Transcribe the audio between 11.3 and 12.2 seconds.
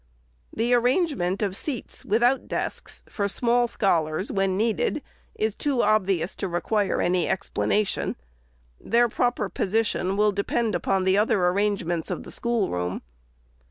arrangements